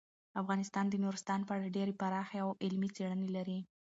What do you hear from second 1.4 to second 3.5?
په اړه ډیرې پراخې او علمي څېړنې